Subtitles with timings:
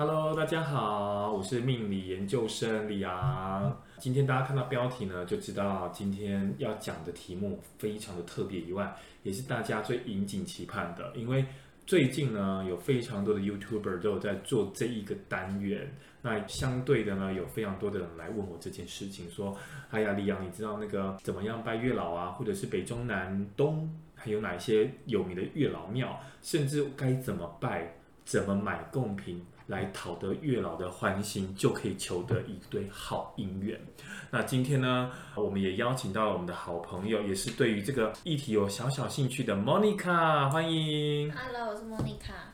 [0.00, 3.78] Hello，大家好，我是命理研究生李昂。
[3.98, 11.12] 今天大家看到标题呢，就知道今天要讲的题目非常的特别以外，也是大家最引颈期盼的。
[11.14, 11.44] 因为
[11.84, 15.94] 最近呢，有非常多的 YouTuber 都有在做这一个单元。
[16.22, 19.54] 那相对的呢，有非常多的人来问我这件事情，说
[19.92, 22.30] ：“哎呀，李昂，你知道那个怎么样拜月老啊？
[22.30, 26.18] 或者是北中南东还有哪一些有名的月老庙？
[26.40, 27.96] 甚至该怎么拜？
[28.24, 33.80] 怎么买贡品？”来讨得月老的欢心，就可以求得一对好姻缘。
[34.28, 41.32] 那今天呢，我们也邀请到了我们的好朋友，也是对于这个议题有小小兴趣的 Monica，欢迎。
[41.32, 42.50] Hello，我是 Monica。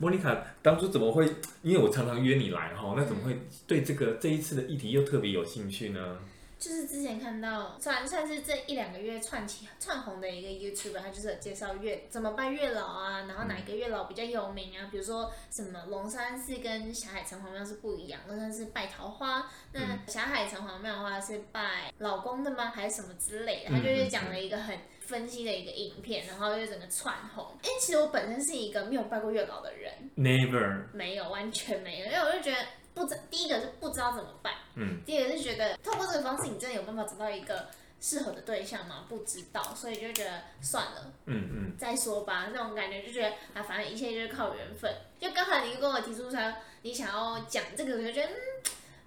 [0.00, 1.26] Monica，当初怎么会？
[1.62, 6.18] 因为我常常约你来哈，那怎么会对这个这一次的议题又特别有兴趣呢？
[6.60, 14.86] 就是之前看到，算算是这一两个月串起串红的一个 YouTuber，他就是有介绍月怎么拜月老啊，然后哪一个月老比较有名啊？
[14.90, 22.70] 比如说什么龙山寺跟霞海城隍庙是不一样，龙山寺拜桃花，那霞海城隍庙的话是拜老公的吗？
[22.74, 23.70] 还是什么之类的？
[23.70, 27.56] 他就是讲了一个很分析的一个影片，然后就整个串红。
[27.62, 32.58] 哎，其实我本身是一个没有拜过月老的人，Never，没有，完全没有，因为我就觉得。
[32.94, 37.68] 不知第一个是不知道怎么办，嗯，第二个是觉得透过这个方式，你真的有办法找到一个
[38.00, 39.04] 适合的对象吗？
[39.08, 44.92] 不知道，所以就觉得算了，嗯嗯，再说吧，那种感觉就觉得啊，反正一切就是靠缘分。
[45.20, 48.34] 就刚才你跟我提出说你想要讲这个，我就觉得嗯，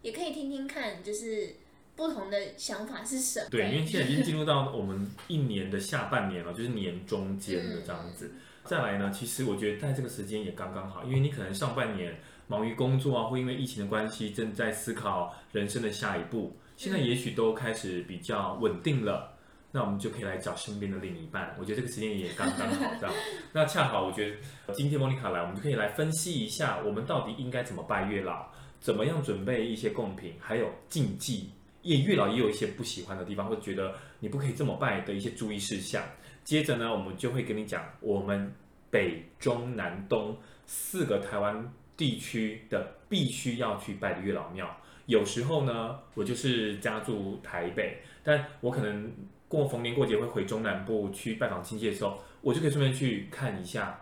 [0.01, 1.55] 也可以听听看，就是
[1.95, 3.47] 不同的想法是什么。
[3.51, 8.31] 对，因为现在已经进 入到我们一年的下半年了，就是年中间的这样子。
[8.33, 12.15] 嗯、再来呢，其实我觉得在这个时间也刚刚好，因为你可能上半年。
[12.47, 16.55] 忙于工作啊，或因为疫情的关系，正在思考人生的下一步。
[16.75, 19.31] 现在也许都开始比较稳定了，
[19.71, 21.55] 那我们就可以来找身边的另一半。
[21.59, 23.15] 我觉得这个时间也刚刚好，这样。
[23.51, 28.47] 那恰好，我觉得今天莫妮卡来，我们就可以来分析一下，我们到底应该怎么拜月老，
[28.79, 31.51] 怎么样准备一些贡品，还有禁忌。
[31.83, 36.03] 也月老也有一些不喜欢的地方，会觉得你不可以这么拜的一些注意事项。
[36.43, 38.51] 接着呢，我们就会跟你讲我们
[38.89, 41.71] 北中南东四个台湾。
[41.95, 44.67] 地区的必须要去拜的月老庙，
[45.05, 49.11] 有时候呢，我就是家住台北，但我可能
[49.47, 53.99] 过逢年过节会回中南部去拜访亲戚的时候，我就可以顺便去看一下。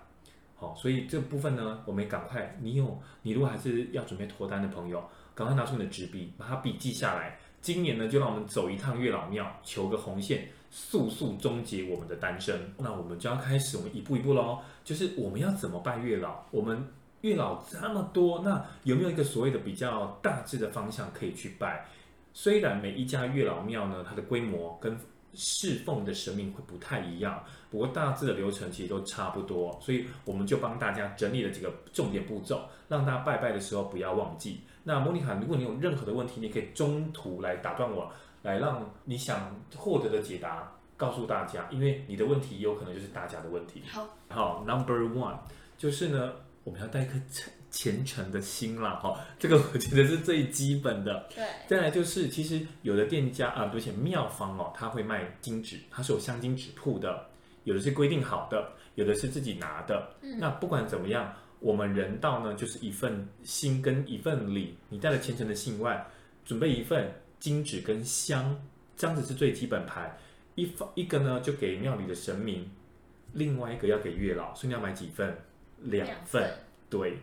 [0.55, 5.03] 好，所以这部分呢，我们赶快，你有你如果还是要准备脱单的朋友，
[5.35, 7.37] 赶快拿出你的纸笔，把它笔记下来。
[7.59, 12.73] 今年呢，就让我们走一趟月老庙，求个红线，速速终结我们的单身。
[12.77, 16.87] 那我们就要开始，我们一步一步喽，就是我们要怎么拜月老，我们。
[17.21, 21.85] 月老这么多，那有没有一个所谓的比较大致的方向可以去拜？
[22.33, 24.97] 虽然每一家月老庙呢，它的规模跟
[25.33, 34.61] 侍奉的神明会不太一样，不过大致的流程其实都差不多，所以我们就帮大家整理了几个重点步骤，让大家拜拜的时候不要忘记。
[34.83, 38.11] 那莫妮卡，如果你有任何的问题，你可以中途来打断我，
[38.41, 43.83] 来让你想获得的解答告诉大家，因为你的问题有可能就是大家的问题。
[43.91, 45.37] 好，好，Number one
[45.77, 46.33] 就是呢。
[46.63, 51.27] 我们要带一颗虔虔诚的心啦，哈，这个我觉得是最基本的。
[51.33, 57.27] 对，再来就是，其实有的店家啊，而且庙方哦，他会卖金纸，它是有香金纸铺的，
[57.63, 60.13] 有的是规定好的，有的是自己拿的。
[60.21, 64.75] 嗯，那不管怎么样，我们人道呢，就是一份心跟一份礼。
[64.89, 66.05] 你带了虔诚的心外，
[66.43, 68.61] 准备一份金纸跟香，
[68.97, 70.15] 这样子是最基本牌。
[70.55, 72.69] 一方一个呢，就给庙里的神明，
[73.33, 75.35] 另外一个要给月老，所以你要买几份？
[75.83, 76.53] 两份，
[76.89, 77.19] 对，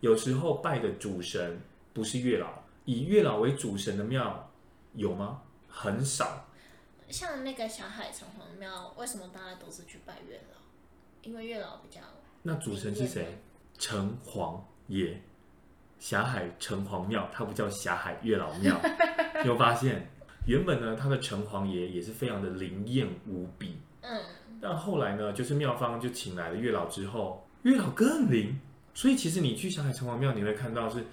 [0.00, 1.60] 有时候拜的主神
[1.92, 4.50] 不是月老，以月老为主神的庙
[4.94, 5.42] 有吗？
[5.68, 6.46] 很少。
[7.08, 10.60] 像那个霞海城隍庙，为什么大家都是去拜月老？
[11.22, 12.00] 因为月老比较。
[12.42, 13.38] 那主神是谁？
[13.78, 15.20] 城隍爷。
[15.98, 18.80] 霞海城隍庙，它不叫霞海月老庙。
[19.42, 20.10] 你 有发现？
[20.46, 23.76] 原本呢，它的城隍爷也是非常的灵验无比。
[24.00, 24.22] 嗯。
[24.60, 27.46] 但后来呢，就是庙方就请来了月老之后。
[27.62, 28.58] 月老更灵，
[28.94, 31.04] 所以其实你去小海城隍庙，你会看到是，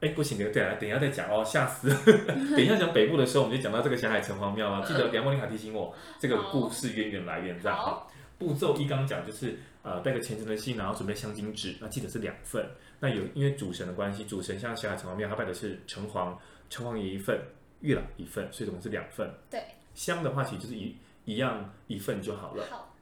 [0.00, 1.88] 哎，不行，对啊，等一下再讲哦，吓死！
[2.26, 4.84] 等一下讲北部的时候，我们就讲到这个小海城隍庙啊。
[4.84, 7.78] 记得梁莫妮卡提醒我，这个故事渊源来源这样。
[7.78, 12.68] 好，步骤一刚讲就是，呃，带个虔诚的心，然后准备香精纸，那记得是两份。
[12.98, 16.34] 那有因为主神的关系，主神像小海城隍庙，他拜的是城隍，
[16.68, 17.40] 城隍爷一份，
[17.80, 19.30] 月老一份，所以总共是两份。
[19.48, 19.62] 对，
[19.94, 22.64] 香的话其实就是一一样一份就好了。
[22.70, 22.92] 好。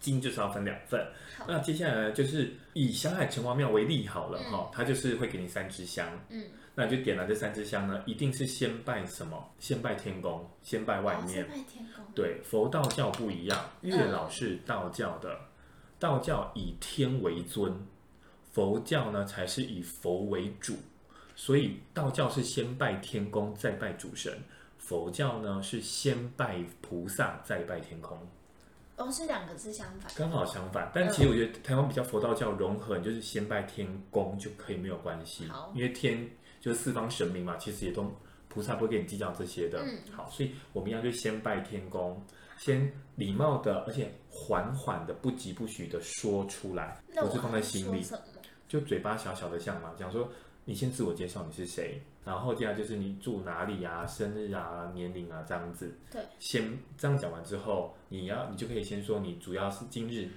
[0.00, 1.06] 金就是要分两份，
[1.46, 6.42] 那接下来呢，就是以小海城隍庙为例好了哈，他、嗯、就是会给你三支香，嗯，
[6.74, 9.52] 那你就点了这三支香呢，一定是先拜什么？
[9.58, 12.04] 先拜天公，先拜外面，哦、拜天公。
[12.14, 15.46] 对，佛道教不一样，月老是道教的，嗯、
[15.98, 17.86] 道教以天为尊，
[18.52, 20.76] 佛教呢才是以佛为主，
[21.36, 24.32] 所以道教是先拜天公再拜主神，
[24.78, 28.18] 佛教呢是先拜菩萨再拜天空。
[29.00, 30.90] 哦，是两个字相反，刚好相反。
[30.94, 35.72] 但其实我觉得台湾比较佛道教融合，你就是先拜天公就可以没有关系，好。
[35.74, 36.28] 因为天
[36.60, 38.14] 就是四方神明嘛，其实也都
[38.48, 39.80] 菩萨不会跟你计较这些的。
[39.82, 42.22] 嗯，好，所以我们要就先拜天公，
[42.58, 48.04] 先礼貌的，而且缓缓的、不急不徐的说出来，不是放在心里，
[48.68, 50.30] 就嘴巴小小的像嘛，讲说
[50.70, 52.00] 你先自我介绍你是谁。
[52.24, 55.92] 然后接下来就是你住哪里啊，生日啊，年龄啊，这样子。
[56.12, 56.22] 对。
[56.38, 60.28] 先这样讲完之后，你要你就可以先说你主要是今日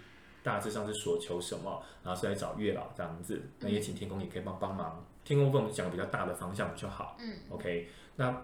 [0.42, 3.40] 大致上是所求什么，然后是来找月老这样子。
[3.60, 5.06] 那也请天公也可以帮帮忙。
[5.24, 7.16] 天公为我们讲比较大的方向就好。
[7.20, 7.32] 嗯。
[7.52, 8.36] OK，那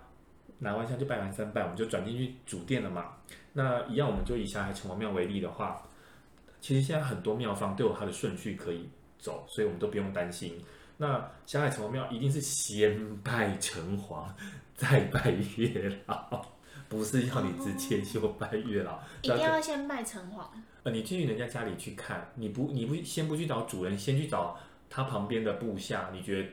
[0.59, 3.15] 拿完香就拜完三拜，我们就转进去主殿了嘛。
[3.53, 5.81] 那一样，我们就以霞海城隍庙为例的话，
[6.61, 8.87] 其实现在很多庙方都有它的顺序可以
[9.17, 10.61] 走，所以我们都不用担心。
[11.01, 14.25] 那霞海城隍庙一定是先拜城隍，
[14.75, 16.45] 再拜月老，
[16.89, 18.99] 不是要你直接就拜月老。
[19.21, 20.43] 一定要先拜城隍。
[20.83, 24.57] 呃，你进去人家家里去看，你不你不先不去找主人，先去找
[24.89, 26.49] 他旁边的部下，你觉得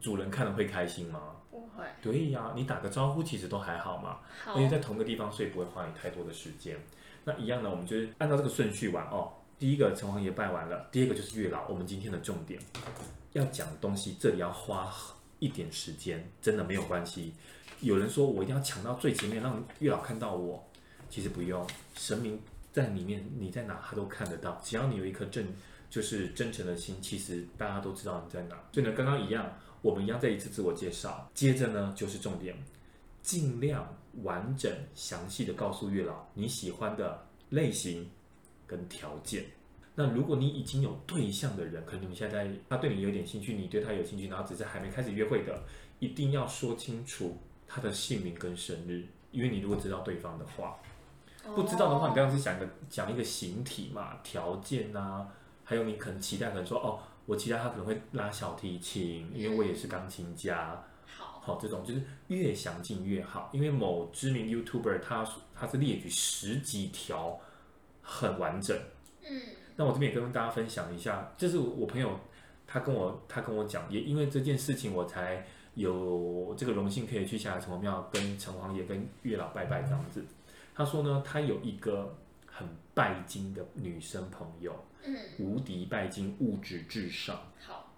[0.00, 1.20] 主人看了会开心吗？
[1.50, 1.84] 不会。
[2.00, 4.56] 对呀，你打个招呼其实都还好嘛，好。
[4.56, 6.76] 因为在同个地方，所以不会花你太多的时间。
[7.24, 9.32] 那一样呢，我们就是按照这个顺序玩哦。
[9.60, 12.58] 第一个城隍爷拜完了，第二个就是月老，我们今天的重点。
[13.34, 14.90] 要讲的东西，这里要花
[15.38, 17.34] 一点时间，真的没有关系。
[17.80, 20.66] 有人说我一定要抢到最前面，让月老看到我，
[21.10, 22.40] 其实不用，神明
[22.72, 24.58] 在里面，你在哪他都看得到。
[24.64, 25.46] 只要你有一颗正，
[25.90, 28.56] 就是真诚的心，其实大家都知道你在哪。
[28.72, 32.56] 所以呢，刚刚一样，我们一样再一次自我介绍，接着呢就是重点，
[33.22, 38.10] 尽量完整详细的告诉月老你喜欢的类型
[38.70, 39.44] 跟条件。
[39.96, 45.62] 那如果你已经有对象的人，可能你们现在他对你有点兴趣，你对他有兴趣，然后只是还没开始约会的，
[45.98, 47.36] 一定要说清楚
[47.66, 50.78] 他的姓名跟生日，因为你如果知道对方的话，
[51.56, 55.26] 不知道的话，你刚刚是讲一个讲一个形体嘛，条件啊，
[55.64, 60.82] 还有你可能期待，可能说哦，我期待他可能会拉小提琴，因为我也是钢琴家，
[61.18, 67.38] 好，好，这种就是越详尽越好，因为某知名 YouTuber 他他是列举十几条，
[68.02, 68.76] 很完整，
[69.22, 69.40] 嗯。
[69.76, 72.18] 那我这边也跟大家分享一下，这是我朋友，
[72.66, 80.24] 他跟我他跟我讲，也因为这件事情，我才有这个荣幸可以去下海城隍庙跟城隍爷跟月老拜拜这样子。
[80.74, 82.14] 他说呢，他有一个
[82.46, 84.74] 很拜金的女生朋友，
[85.04, 87.40] 嗯，无敌拜金，物质至上。
[87.60, 87.90] 好，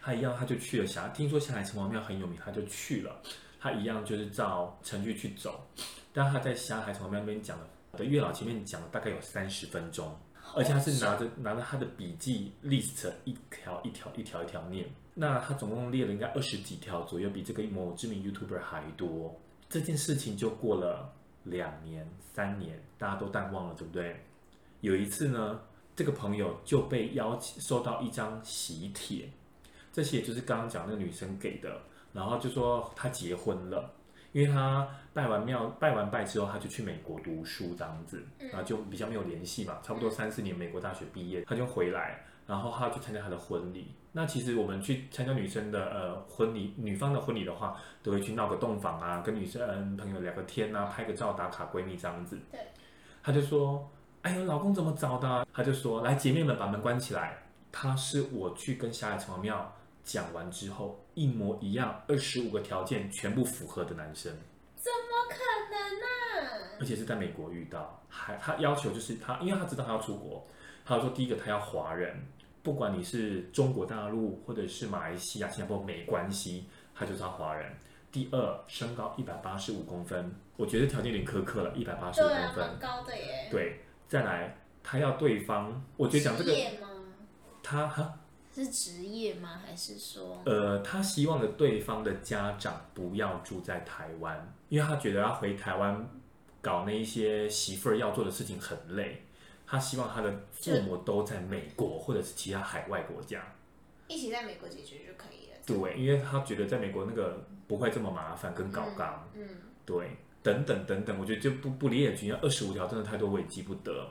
[0.00, 3.20] 他一样，他就去了霞，听说霞海城隍庙很有名，他就去了。
[3.58, 5.66] 他一样就是照程序去走，
[6.12, 10.16] 但他在霞海城隍庙那边讲了，的月老前面讲了大概有三十分钟。
[10.54, 19.38] 而且他是拿着拿着他的笔记 list 一条一条一条一条念，那他总共列了应该二十几条左右，比这个某知名 YouTuber 还多。
[19.68, 21.12] 这件事情就过了
[21.42, 24.24] 两年三年，大家都淡忘了，对不对？
[24.82, 25.60] 有一次呢，
[25.96, 29.28] 这个朋友就被邀请收到一张喜帖，
[29.92, 31.82] 这些就是刚刚讲那个女生给的，
[32.12, 33.92] 然后就说她结婚了。
[34.36, 43.94] 因为他拜完庙、拜完拜之后，他就去美国读书这样子，然后就比较没有联系嘛，差不多三四年，美国大学毕业，他就回来，然后他去参加他的婚礼。
[44.12, 52.38] 那其实我们去参加女生的呃婚礼，女方的婚礼的话，都会去闹个洞房啊，跟女生朋友聊个天啊，拍个照打卡，闺蜜这样子。
[52.52, 52.60] 对。
[53.22, 57.38] 他就说：“哎呦，老公怎么找的？”他就说：“来，姐妹们把门关起来。”
[57.72, 59.72] 他是我去跟霞海城隍庙。
[60.04, 64.30] 讲完之后一模一样，二十五个条件全部符合的男生，
[64.76, 65.36] 怎么可
[65.70, 66.76] 能呢、啊？
[66.78, 70.46] 而且是在美国遇到，还他要求就是他，因为他知道他要出国，
[70.84, 72.14] 他说第一个他要华人，
[72.62, 77.74] 不管你是中国大陆或者是马来西亚、新加坡没关系，他就是要华人。
[78.12, 83.48] 第二，身高一百八十五公分，我觉得条件有点苛刻了，一百八十五公分，蛮高的耶。
[83.50, 86.52] 对，再来他要对方，我觉得讲这个，
[87.62, 88.18] 他哈。
[88.64, 89.60] 是职业吗？
[89.62, 90.40] 还是说？
[90.46, 96.08] 呃，他希望的对方的家长不要住在台湾，因为他觉得要回台湾
[96.62, 99.26] 搞那一些媳妇儿要做的事情很累。
[99.66, 103.42] 他希望他的父母都在美国或者是其他海外国家，
[104.08, 105.58] 一起在美国解决就可以了。
[105.66, 109.28] 对，因为他觉得在美国那个不会这么麻烦跟搞纲。
[109.34, 114.08] 嗯，嗯，对，等等等等，我觉得就不不列举，因为二十五条真的太多，我也记不得。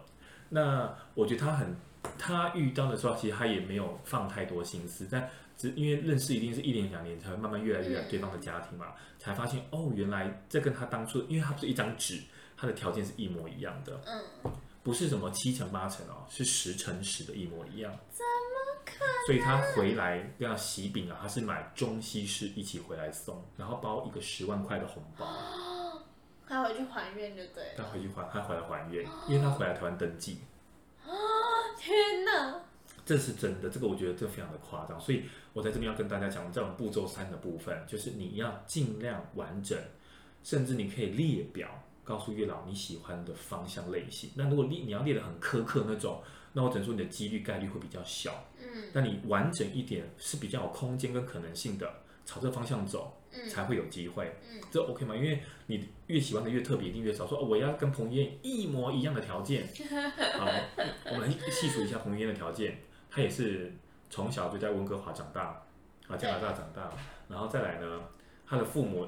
[0.50, 1.75] 那我觉得他很。
[2.18, 12.22] 他遇到的时候，其实他也没有放太多心思，但只因为认识一定是一年两年才会慢慢越来越来对方的家庭嘛，才发现哦，原来这跟他当初，因为他不是一张纸，
[12.58, 14.52] 他的条件是一模一样的，嗯，
[14.84, 17.92] 不是什么七成八成哦，是十成十的一模一样。
[18.12, 18.56] 怎么
[19.26, 25.26] 所以他回来要喜饼啊，他是买中西式一起回来送，然后包一个十万块的红包。
[26.48, 27.74] 他回去还愿就对了。
[27.78, 30.42] 他回去还，他回来还愿，因为他回来台湾登记。
[33.06, 39.78] 这是真的，这个我觉得这非常的夸张，所以我在这边要跟大家讲，这种步骤三的部分，就是你要尽量完整，
[40.44, 44.32] 甚至你可以列表告诉月老你喜欢的方向类型。
[44.36, 46.22] 那如果列你要列得很苛刻那种，
[46.54, 48.46] 那我只能说你的几率概率会比较小。
[48.58, 51.88] 嗯，那你完整一点是比较有空间跟可能性的，
[52.26, 54.36] 朝这方向走，嗯，才会有机会。
[54.52, 55.16] 嗯，这 OK 吗？
[55.16, 57.28] 因为你越喜欢的越特别，一定越少。
[57.28, 59.68] 说我要跟彭于晏一模一样的条件。
[60.40, 60.50] 好，
[61.12, 62.80] 我们细数一下彭于晏的条件。
[63.16, 63.74] 他也是
[64.10, 65.64] 从小就在温哥华长大，
[66.10, 66.92] 啊，加拿大长大，
[67.30, 68.02] 然后再来呢，
[68.46, 69.08] 他的父母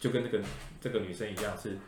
[0.00, 0.44] 就跟这个
[0.80, 1.78] 这个女生一样是，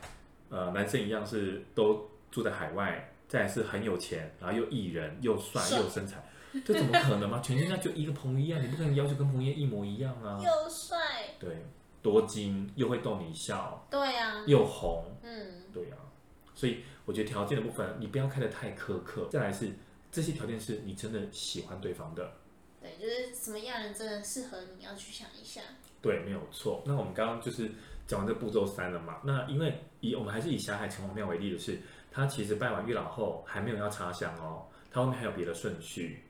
[0.48, 6.22] 呃，男生一样是都住在海外，再来是很有钱，然后又艺人又帅又有身材，
[6.64, 7.40] 这怎么可能嘛？
[7.40, 10.38] 全天下就一个彭于晏，你不可能要求跟彭于晏一模一样啊！
[10.40, 10.96] 又帅，
[11.40, 11.66] 对，
[12.00, 15.96] 多金又会逗你笑，对呀，又红，嗯，对呀，
[16.54, 19.72] 所以我觉得条件的部分你不要看得太苛刻，再来是。
[20.16, 22.32] 这些条件是你真的喜欢对方的，
[22.80, 25.60] 对，就是什么样人真的适合你，要去想一下。
[26.00, 26.82] 对，没有错。
[26.86, 27.70] 那我们刚刚就是
[28.06, 29.20] 讲完这步骤三了嘛？
[29.22, 31.78] 那因为以我们还是以霞海城隍庙为例的是，
[32.10, 36.22] 他其实拜完月老后还没有要插香哦，他后面还有别的顺序，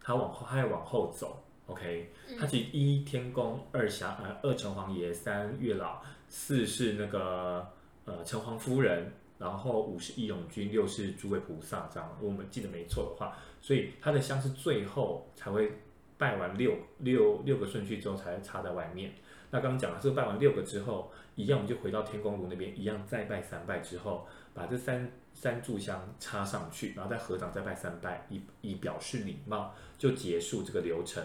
[0.00, 1.40] 他往后还要往后走。
[1.68, 2.10] OK，
[2.40, 7.70] 他其实一天宫，二霞呃二城隍爷，三月老，四是那个
[8.04, 9.12] 呃城隍夫人。
[9.42, 15.72] 然后五是义勇军，六是诸位菩萨，这样我们记得没错的话，所以他的香是最后才会
[16.16, 19.14] 拜完六六六个顺序之后才插在外面。
[19.50, 31.20] 那刚刚讲了，这个拜完六个之后，一样我们就回到天宫炉那边，一样再拜三拜之后，把这三三炷香插上去，然后再合掌再拜三拜，以以表示礼貌，就结束这个流程。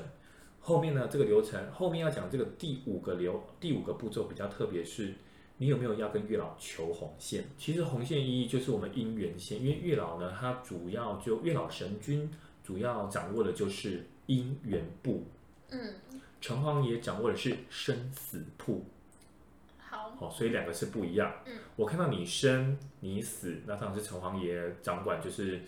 [0.59, 5.13] 后面呢，这个流程后面要讲这个第五个流第五个步骤比较特别是。
[5.59, 7.45] 你有没有要跟月老求红线？
[7.57, 12.29] 其实红线意义就是我们姻缘线，因为月老呢，他主要就月老神君
[12.63, 15.25] 主要掌握的就是姻缘簿，
[15.69, 15.95] 嗯，
[16.39, 18.85] 城隍爷掌握的是生死簿，
[19.79, 21.33] 好，哦，所以两个是不一样。
[21.45, 25.61] 嗯，我看到你生你死，那当然是城隍爷掌管，就是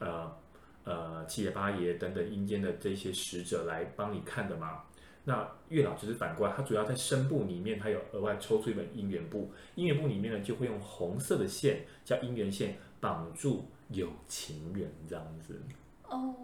[0.00, 0.36] 呃
[0.84, 4.82] 呃七爷八爷等等阴间的这些使者来帮你看的嘛。
[5.30, 15.62] 那月老就是反过来，他主要在生簿里面，它有额外抽出一本姻缘簿，姻缘簿里面呢就会用红色的线叫姻缘线绑住有情人这样子。
[16.02, 16.34] 哦，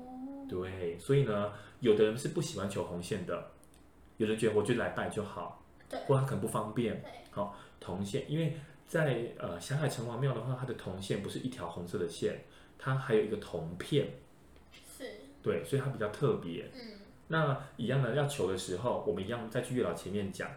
[0.48, 3.50] 对，所以呢，有的人是不喜欢求红线的，
[4.18, 7.02] 有人觉得我就来拜就好，对，或者他可能不方便，
[7.32, 8.54] 好，铜线，因为
[8.86, 12.44] 在呃霞海城隍庙的话，它的铜线不是一条红色的线，
[12.78, 14.12] 它还有一个铜片，
[14.96, 15.10] 是，
[15.42, 17.00] 对，所以它比较特别，嗯。
[17.28, 20.48] 那一样的要求的时候，我们一样再去月老前面讲，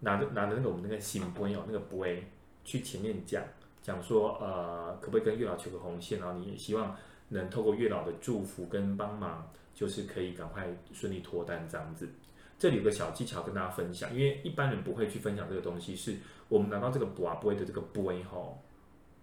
[0.00, 2.30] 拿着拿着那个我们那个新杯哦，那个杯
[2.64, 3.42] 去前面讲
[3.82, 6.20] 讲说，呃，可不可以跟月老求个红线？
[6.20, 6.96] 然后你也希望
[7.30, 12.08] 能透过月老的祝福跟帮忙，就是可以赶快顺利脱单这样子。
[12.58, 16.16] 这里有个小技巧跟大家分享，因为一般人不会去分享这个东西，是
[16.48, 18.38] 我们拿到这个博杯的这个杯哈，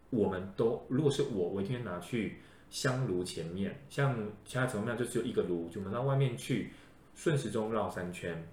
[0.10, 2.42] 我们都如果是我，我一定会拿去。
[2.70, 6.72] 香炉前面，像其他城隍庙就只有一个炉，就我们到外面去
[7.16, 8.48] 顺时钟绕三圈。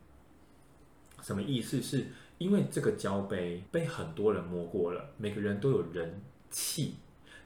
[1.23, 1.80] 什么意思？
[1.80, 2.06] 是
[2.38, 6.97] 因为这个交杯被很多人摸过了，每个人都有人气，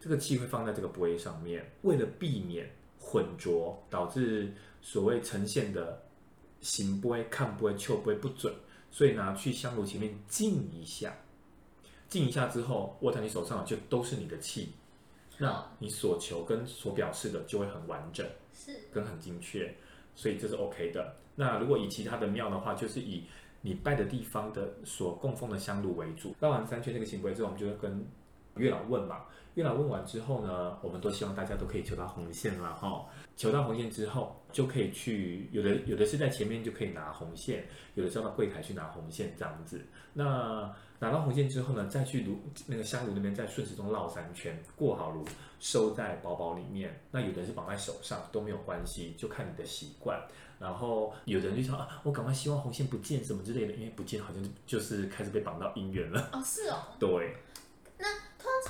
[0.00, 6.02] 这个气会放在这个杯上面，为了避免混浊，导致所谓呈现的
[6.60, 8.52] 行杯、看杯、求杯不准，
[8.90, 11.16] 所以拿去香炉前面静一下，
[12.08, 14.72] 静一下之后握在你手上就都是你的气。
[15.38, 19.74] 那你所求跟所表示的就会很完整，是跟很精确，
[20.14, 21.14] 所以这是 OK 的。
[21.36, 23.24] 那如果以其他的庙的话，就是以
[23.62, 26.34] 你拜的地方的所供奉的香炉为主。
[26.40, 28.06] 绕完三圈这个行规之后，我们就会跟
[28.56, 29.26] 月老问嘛。
[29.58, 33.04] 月老问完之后呢，我们都希望大家都可以求到红线了哈。
[33.36, 39.84] 求到红线之后，就可以去有的有的是在前面就可以拿红线，有的是要到柜台去拿红线这样子。
[40.12, 45.24] 那拿到红线之后呢，再去炉那个香炉那边再顺时钟绕三圈，过好炉，
[45.58, 47.00] 收在包包里面。
[47.10, 50.22] 那有的人是绑在手上都没有关系，就看你的习惯。
[50.60, 56.30] 然后有的人就说啊，我赶快希望红线不见什么之类的，因为不见好像就是开始被绑到姻缘了。
[56.32, 56.78] 哦，是哦。
[57.00, 57.36] 对。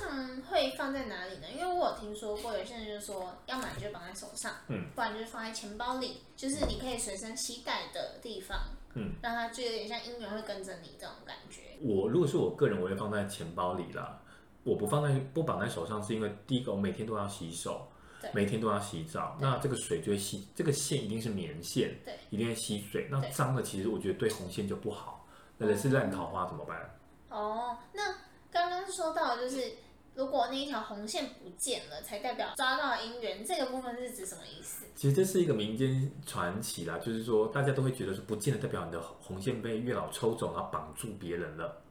[0.01, 1.47] 那通常会放在哪里呢？
[1.53, 8.57] 因为我有听说过，有些人就是说，要么就绑在手上，嗯，不然就是放在钱包里，就是你可以随身携带的地方。
[8.95, 11.61] 嗯，让它就有点像姻缘会跟着你这种感觉。
[11.79, 14.19] 我如果是我个人，我会放在钱包里啦。
[14.63, 17.87] 我不放在不绑在手上，是因为第一个我每天都要洗手，
[18.33, 23.07] 每天都要洗澡，那这个水就会吸，这个线一定是棉线，对，一定会吸水。
[23.11, 25.27] 那脏的其实我觉得对红线就不好，
[25.57, 26.99] 那个是烂桃花怎么办？
[27.29, 28.03] 哦，那
[28.51, 29.71] 刚刚说到的就是。
[30.19, 34.85] 如果那一条红线不见了，才代表抓到姻缘，这个部分是指什么意思？
[34.93, 41.81] 其实这是一个民间传奇啦，就是说大家都会觉得说不见了，代表你的红线被月老抽走，然后绑住别人了。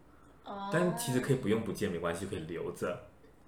[0.45, 0.69] 哦。
[0.71, 3.01] 但其实可以不用不见，没关系，可以留着，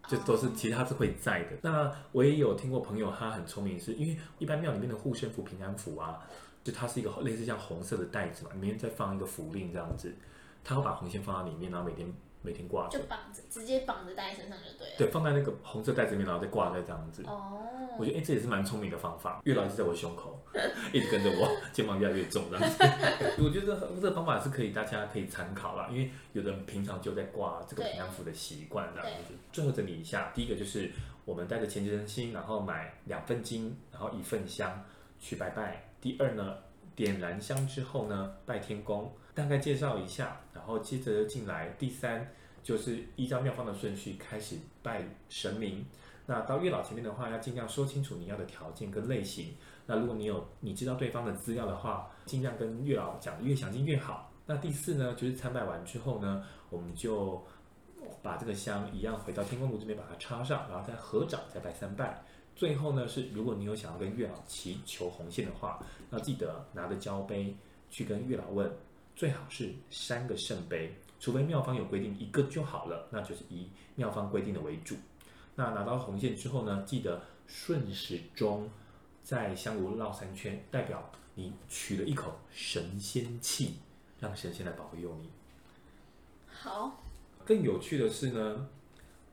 [0.08, 1.50] 就都是其实它是会在的。
[1.60, 6.26] 那我也有听过朋友，他很聪明，是因为一般庙里面的护身符、平安符啊，
[6.64, 10.10] 就它是一个类似像红色的袋子嘛，里面再放一个符令这样子，
[10.64, 12.10] 他会把红线放在里面，然后每天。
[12.42, 14.94] 每天挂着，就绑着，直接绑着戴在身上就对了。
[14.98, 17.22] 对，放在那个红色袋子里面，然后再挂在这样子。
[17.26, 17.58] 哦。
[17.98, 19.42] 我觉得哎、欸，这也是蛮聪明的方法。
[19.44, 20.40] 月老一直在我胸口，
[20.92, 22.78] 一直跟着我， 肩膀越来越重这样子。
[23.44, 25.88] 我觉得这个方法是可以，大家可以参考啦。
[25.90, 29.34] 因为有的人平常就在挂这个平安符的习惯这样子。
[29.52, 30.90] 最后整理一下，第一个就是
[31.26, 34.82] 我们带着虔诚的心，然后买两份金，然后一份香
[35.18, 35.90] 去拜拜。
[36.00, 36.56] 第二呢，
[36.96, 39.12] 点燃香之后呢，拜天公。
[39.40, 41.74] 大概介绍一下，然后接着进来。
[41.78, 42.30] 第三
[42.62, 45.86] 就是依照庙方的顺序开始拜神明。
[46.26, 49.54] 那到月老前面的话，要尽量说清楚你要的条件跟类型。
[49.86, 54.30] 那如果你有你知道对方的资料的话，尽量跟月老讲的越详尽越好。
[54.44, 57.42] 那第四呢，就是参拜完之后呢，我们就
[58.22, 62.22] 把这个香一样回到天公炉这边把它插上，然后再合掌再拜三拜。
[62.54, 67.56] 最后呢，是如果你有想要跟月老祈求红线的话，那记得拿着交杯
[67.88, 68.70] 去跟月老问。
[69.16, 74.96] 最好是三个圣杯，除非妙方有规定一个就好了，那就是以妙方规定的为主。
[75.56, 78.70] 那拿到红线之后呢，记得顺时钟
[79.22, 83.74] 在香炉绕三圈，代表你取了一口神仙气，
[84.18, 85.28] 让神仙来保佑你。
[86.46, 87.02] 好。
[87.42, 88.68] 更有趣的是呢，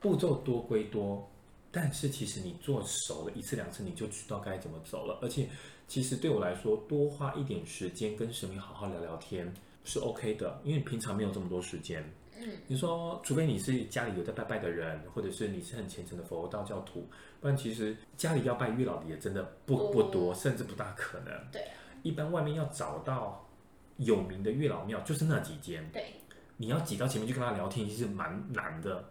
[0.00, 1.30] 步骤多归多，
[1.70, 5.18] 但是其实你做熟了一次两次，你就知道该怎么走了。
[5.22, 5.48] 而且，
[5.86, 9.54] 其实对我来说，多花一点时间跟神明好好聊聊天。
[9.88, 12.04] 是 OK 的，因为平常没有这么多时间。
[12.36, 17.08] 嗯，你说，除非你是家里有在拜拜的人，或者是你是很虔诚的佛道教徒，
[17.40, 21.32] 不然其实家里要拜月老的也真的不不多，甚至不大可能。
[21.50, 21.66] 对，
[22.02, 23.48] 一般外面要找到
[23.96, 25.84] 有名的月老庙，就是那几间。
[25.90, 26.12] 对，
[26.58, 29.04] 你要挤到前面去跟他聊天，其实蛮难的。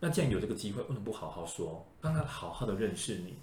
[0.00, 3.38] 那既然有这个机会，为什么不好好说，让他好好的认识你，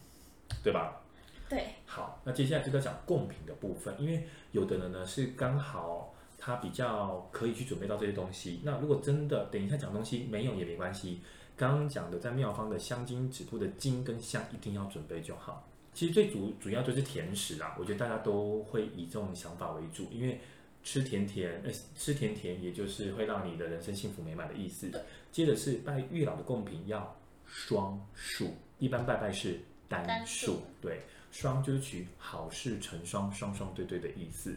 [0.62, 1.02] 对吧？
[1.50, 1.66] 对。
[1.88, 6.14] 好，那接下来就在讲贡品的部分，因为有的人呢是刚好。
[6.42, 8.60] 他比较可以去准备到这些东西。
[8.64, 11.22] 那如果真的等一下讲东西没有也没关系。
[11.58, 15.70] 刚刚讲的在庙方的香金纸铺的精跟香一定要准备就好。
[15.94, 20.42] 其实最主主要就是甜食啦，我觉得大家都会以这种想法为主，因为
[20.84, 24.90] 吃甜甜，呃，吃甜甜也就是会让你的人生幸福美满的意思。
[25.32, 31.02] 接着是拜月老的贡品要双数，一般拜拜是单数，对，
[31.32, 34.56] 双就是取好事成双，双双对对的意思。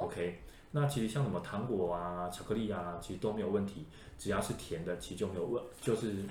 [0.00, 0.40] OK。
[0.76, 3.86] 那其实像什么糖果啊、巧克力啊，其实都没有问题，
[4.18, 6.24] 只要是甜的，其实就没有问，就是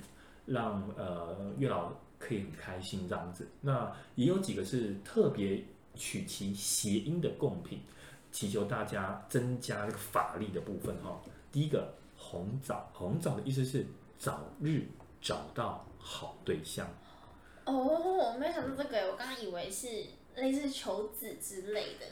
[0.45, 3.47] 让呃月老可以很开心这样子。
[3.61, 5.63] 那也有几个是特别
[5.95, 7.83] 取其谐音的贡品，
[8.33, 11.21] 祈求大家增加这个法力的部分哈、哦。
[11.49, 13.87] 第一个红枣，红枣的意思是
[14.19, 14.85] 早日
[15.21, 16.85] 找到好对象。
[17.63, 19.87] 哦，我没想到这个，我刚刚以为是
[20.35, 22.05] 类似求子之类的。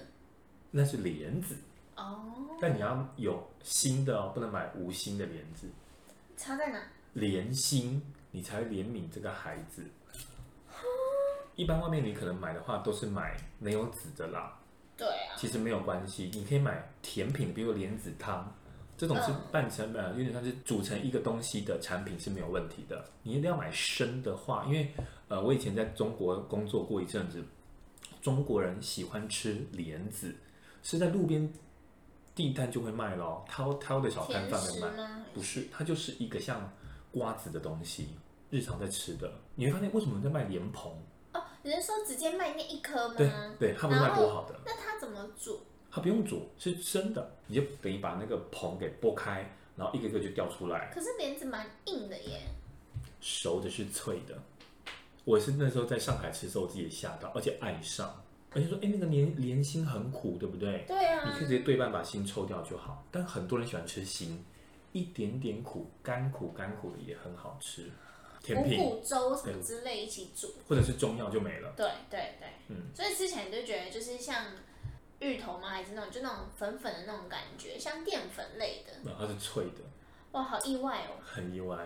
[0.71, 1.57] 那是莲子。
[2.01, 5.67] 哦，但你要有心的哦，不能买无心的莲子。
[6.35, 6.79] 差在哪？
[7.13, 9.83] 莲心，你才会怜悯这个孩子。
[11.55, 14.57] 一般外面你可能买的话，都是买没有籽的啦。
[14.97, 15.35] 对啊。
[15.37, 18.51] 其实没有关系，你可以买甜品，比如莲子汤，
[18.97, 23.05] 这种是半成本，有点像是组成一个东西的产品是没有问题的。
[23.21, 24.91] 你一定要买生的话，因为
[25.27, 27.43] 呃，我以前在中国工作过一阵子，
[28.21, 30.33] 中国人喜欢吃莲子，
[30.81, 31.51] 是在路边。
[32.33, 36.71] 地摊就会卖咯，挑挑的小摊贩会卖，不是，它就是一个像
[37.11, 38.09] 瓜子的东西，
[38.49, 39.31] 日常在吃的。
[39.55, 40.91] 你会发现为什么在卖莲蓬？
[41.33, 43.15] 哦，你是说直接卖那一颗吗？
[43.17, 44.59] 对对，他不是卖剥好的。
[44.65, 45.59] 那他怎么煮？
[45.91, 50.89] 他不用煮，是生的，你就等于把那个蓬给剥开，然后一个一个就掉出来。
[50.93, 52.41] 可是莲子蛮硬的耶。
[53.19, 54.37] 熟的是脆的，
[55.25, 58.20] 我是那时候在上海吃的时候，我自己也吓到，而且爱上。
[58.53, 60.83] 而且说，哎，那个莲莲心很苦，对不对？
[60.87, 61.23] 对啊。
[61.25, 63.05] 你可以直接对半把心抽掉就好。
[63.09, 64.43] 但很多人喜欢吃心，
[64.91, 67.89] 一点点苦，甘苦甘苦的也很好吃。
[68.43, 71.71] 甜品、五谷粥什么之类一起煮，或者是中药就没了。
[71.77, 72.75] 对对对，嗯。
[72.93, 74.47] 所以吃起来你就觉得就是像
[75.19, 75.69] 芋头吗？
[75.69, 78.91] 还是那种就那种粉粉的那种感觉，像淀粉类的。
[79.03, 79.81] 那它是脆的。
[80.31, 81.21] 哇，好意外哦。
[81.23, 81.77] 很意外，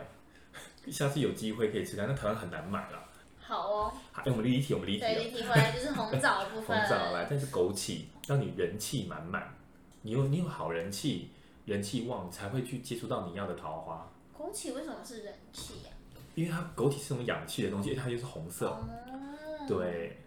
[0.92, 3.10] 下次有机会可以吃看，但台湾很难买了。
[3.48, 3.94] 好哦。
[4.12, 5.00] 好，欸、我们离题，我们离题。
[5.00, 6.78] 对，离题回来就是红枣的部分。
[6.80, 9.56] 红枣来，但是枸杞让你人气满满，
[10.02, 11.30] 你有你有好人气，
[11.66, 14.12] 人气旺，才会去接触到你要的桃花。
[14.38, 16.18] 枸杞为什么是人气呀、啊？
[16.36, 18.78] 因为它枸杞是种氧气的东西，它又是红色。
[19.08, 20.18] 嗯、对。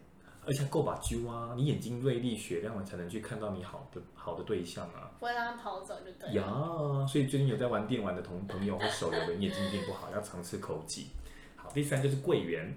[0.47, 1.53] 而且够把揪啊！
[1.55, 5.11] 你眼睛锐利、雪亮了，才能去看到你好的好的对象啊！
[5.19, 6.33] 不会让他跑走就对了。
[6.33, 11.09] 呀，所以最近有在玩电玩的同朋友或手游的，你眼睛一定不好，要常吃枸杞。
[11.55, 12.75] 好，第三就是桂圆。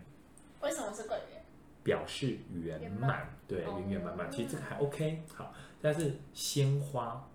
[0.61, 1.43] 为什么是桂圆？
[1.83, 4.31] 表示圆满，满对，圆圆满满。
[4.31, 5.23] 其实这个还 OK。
[5.35, 7.27] 好，但是鲜花。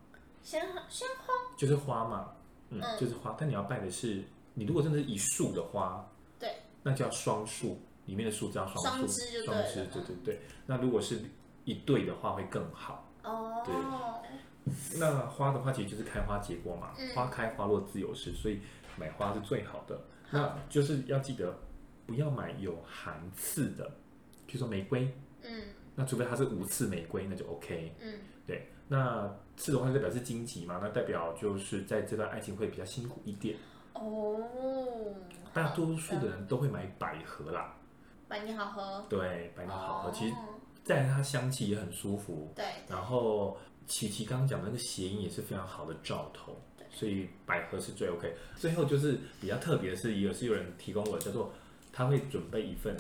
[0.43, 2.33] 鲜花，鲜花就是花嘛，
[2.71, 3.35] 嗯，嗯就是花。
[3.39, 4.23] 但你要拜的是，
[4.55, 6.09] 你如果真的是一束的花，
[6.39, 7.81] 对，那叫双数。
[8.07, 10.41] 里面的树叫双双枝，双枝，对对对。
[10.65, 11.19] 那如果是
[11.65, 13.05] 一对的话，会更好。
[13.25, 13.61] 哦。
[13.65, 13.75] 对。
[15.01, 16.93] 那花的话，其实就是开花结果嘛。
[16.97, 17.13] 嗯。
[17.17, 18.61] 花开花落自有时，所以
[18.97, 20.01] 买花是最好的。
[20.31, 21.59] 那就是要记得，
[22.07, 23.85] 不要买有含刺的，
[24.47, 25.13] 比如说玫瑰。
[25.43, 25.63] 嗯。
[25.95, 27.95] 那除非它是无刺玫瑰，那就 OK。
[28.01, 28.15] 嗯。
[28.47, 28.71] 对。
[28.89, 30.79] 那刺的话，代表是荆棘嘛？
[30.81, 33.57] 那代表就是在这段爱情会比较辛苦一点。
[33.95, 34.41] 哦。
[35.53, 37.75] 大多数的人都会买百合啦。
[38.29, 40.35] 百年好合，对，百年好合，其实
[40.85, 42.65] 再来它香气也很舒服，对。
[42.89, 46.87] 然后琪琪刚刚讲的那个谐音也是非常好的兆头，对。
[46.91, 48.35] 所以百合是最 OK。
[48.57, 51.51] 最后就是比较特别的是，也是有人提供我叫做
[51.97, 52.95] 他会准备一份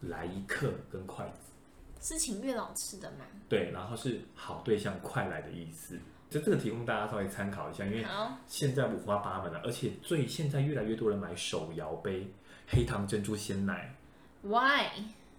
[0.00, 1.52] 来一客跟筷子，
[2.00, 3.26] 是请月老吃的吗？
[3.46, 5.98] 对，然后是好对象快来的意思，
[6.30, 8.06] 就这个提供大家稍微参考一下，因为
[8.46, 12.26] 现在五花八门了，而且最现在越来越多人买手摇杯
[12.66, 13.94] 黑糖珍珠鲜奶。
[14.40, 14.86] Why？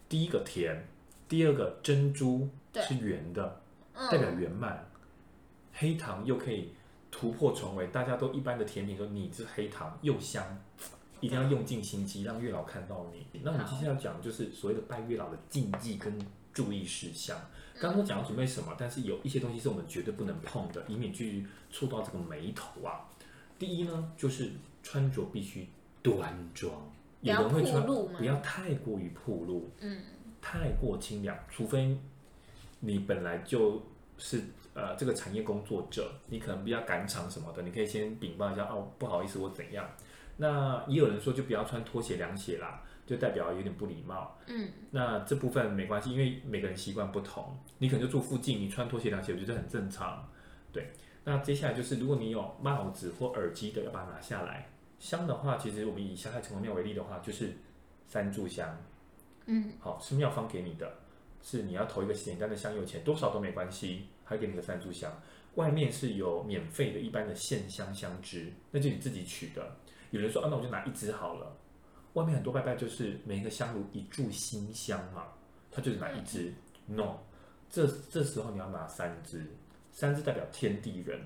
[0.07, 0.87] 第一个甜，
[1.27, 3.59] 第二个珍珠是圆的，
[4.11, 4.87] 代表圆满。
[5.73, 6.75] 黑糖又可以
[7.09, 10.45] 突破重围，大家都一般的甜品说你这黑糖又香，
[11.19, 13.25] 一定要用尽心机让月老看到你。
[13.43, 16.17] 那我们接下来要讲就是所谓的拜月老的禁忌跟
[16.53, 17.39] 注意事项。
[17.79, 23.05] 刚刚讲要准备什么，但是有一些东西是我们绝对不能碰的，以免去触到这个眉头啊。
[23.59, 24.51] 第一呢，就是
[24.81, 25.67] 穿着必须
[26.01, 26.73] 端庄。
[27.21, 30.01] 有人会穿，不要太过于暴露，嗯，
[30.41, 31.97] 太过清凉，除非
[32.79, 33.81] 你本来就
[34.17, 34.41] 是
[34.73, 39.87] 呃这个产业工作者，你可能比较赶场什么的，你可以先禀报一下哦，不好意思，我怎样？
[40.37, 50.27] 那也有人说就不要穿拖鞋凉鞋啦，就代表有点不礼貌，嗯，那这部分没关系，因为每个人习惯不同，你可能就住附近，你穿拖鞋凉鞋，我觉得很正常，
[50.71, 50.91] 对。
[51.23, 54.69] 那接下来就是如果你有帽子或耳机的，要把它拿下来。
[54.99, 57.57] 香的话，其实我们以香海城隍庙为例的话，就是
[58.07, 58.77] 三炷香，
[59.45, 60.89] 嗯，好，是庙方给你的，
[61.43, 65.11] 是你要投一个简单的香油钱，多少都没关系，还给你个三炷香，
[65.55, 69.75] 外面是有免费的一般的线香香枝，那就你自己取的。
[70.11, 71.55] 有人说啊，那我就拿一支好了。
[72.13, 75.27] 外面很多拜拜就是每一个香炉一炷新香嘛，
[75.71, 76.53] 他就是拿一支。
[76.87, 77.17] No，
[77.69, 79.45] 这这时候你要拿三支，
[79.91, 81.21] 三支代表天地人。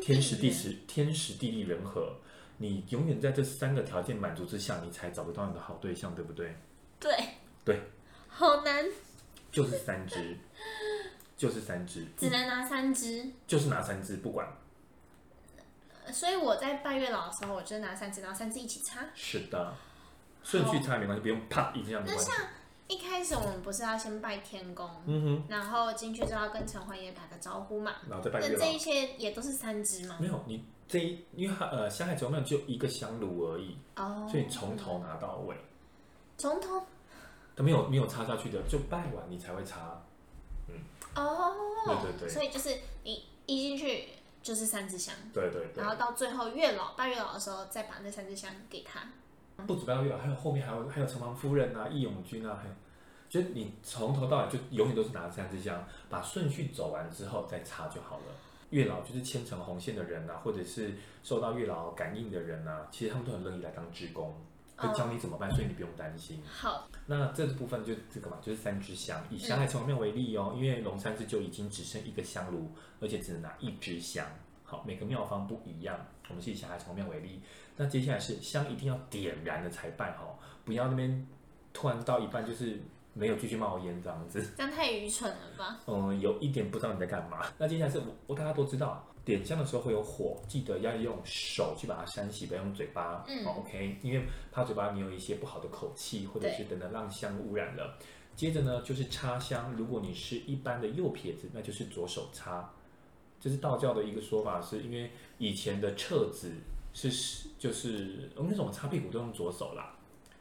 [0.00, 2.16] 天时地时，天时地利人和，
[2.58, 6.54] 你永远在这三个条件满足之下，你才找得到你的好对象，对不对？
[7.00, 7.12] 对
[7.64, 7.80] 对，
[8.28, 8.86] 好难，
[9.50, 10.38] 就是三支，
[11.36, 14.48] 就是三支，只能拿三支，就是拿三支，不管。
[16.12, 19.00] 所以我在拜月老的时候，我就拿三支，然后三支一起插。
[19.14, 19.74] 是的，
[20.42, 22.30] 顺序插没关系，不用啪一定要没关系。
[22.86, 28.58] 一开始我们不是要先拜天公，嗯哼，然后进去之后要跟城隍爷打个招呼嘛，然后再拜月老。
[28.58, 30.18] 那这一些也都是三支吗？
[30.20, 35.56] 没有，你这一因为呃香海城隍庙只有一个香炉而已，哦，所以从头拿到尾，
[36.36, 36.82] 从头，
[37.56, 39.98] 都没有没有插下去的，就拜完你才会插，
[40.68, 40.74] 嗯，
[41.16, 41.54] 哦，
[41.86, 42.68] 对对对，所以就是
[43.02, 44.10] 你一进去
[44.44, 49.00] 就是三支香，对对对，然后到最后月老拜月老的时候再把那三支香给他。
[49.66, 52.74] 不止拜月老，还有后面还有还有城隍夫人啊、义勇军啊，还有，
[53.30, 58.24] 就你从头到尾就永远都是拿着三支香，把顺序走完之后再插就好了。
[58.68, 64.34] 月老就是牵成红线的人啊，或者是受到月老感应的人啊，其实他们都很乐意来当志工，
[64.76, 66.42] 会教你怎么办，所以你不用担心。
[66.46, 69.22] 好，那这部分就这个嘛，就是三支香。
[69.30, 74.26] 以香海城隍庙为例哦，因为龙山寺就已经只剩一个香炉，而且只能拿一支香。
[74.64, 77.40] 好，每个庙方不一样，我们是以香海城隍庙为例。
[77.76, 81.26] 那接下来是香一定要点燃了才拜哈，不要那边
[81.72, 82.80] 突然到一半就是
[83.12, 85.78] 没有继续冒烟这样子，这样太愚蠢了吧？
[85.86, 87.46] 嗯，有一点不知道你在干嘛。
[87.58, 93.24] 那接下来是我，我大家都知道，点香的时候会有火，记得要用手去把它扇熄，不要用嘴巴。
[93.26, 97.98] 嗯，OK，因为怕嘴巴你有一些不好的口气，或者是等等让香污染了。
[98.36, 102.70] 接着呢就是插香，如果你是一般的右撇子，那就是左手插。
[103.40, 106.52] 这是道教的一个说法，是因为以前的彻子。
[106.96, 109.93] 是是，就是我们那种擦屁股都用左手啦，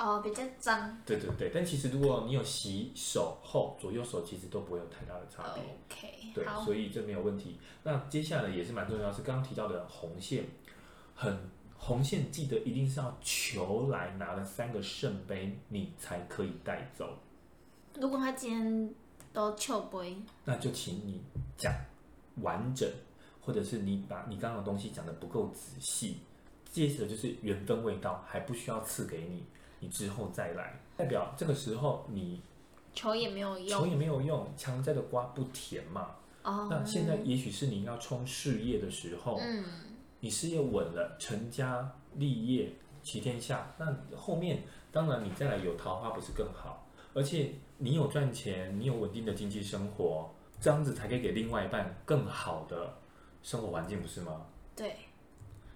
[0.03, 0.97] 哦，比较脏。
[1.05, 5.63] 对对对，但其实如果你有洗手后，左右手其实都不会有太大的差别。
[5.63, 7.57] OK，对，所以这没有问题。
[7.83, 10.43] 那接下来也是蛮重要，是刚刚提到的红线，
[11.15, 17.17] 很红线，记得一定是要求来拿了三个圣杯，你才可以带走。
[17.95, 18.93] 如果他今天
[19.31, 21.21] 都求杯，那就请你
[21.55, 21.73] 讲
[22.41, 22.89] 完整，
[23.39, 26.17] 或者是你把你刚刚的东西讲的不够仔细。
[26.71, 29.45] 接着就是缘分未到，还不需要赐给你，
[29.83, 32.41] 你之后再来，代表这个时候你
[32.93, 36.11] 求也没有用，求也没有用，强摘的瓜不甜嘛。
[36.43, 39.65] 哦，那现在也许是你要冲事业的时候，嗯，
[40.21, 46.87] 你事业稳了，成家立业，齐天下，那后面当然你再来有桃花不是更好？
[47.13, 50.29] 而且你有赚钱，你有稳定的经济生活，
[50.61, 52.93] 这样子才可以给另外一半更好的
[53.41, 54.45] 生活环境，不是吗？
[54.77, 54.95] 对。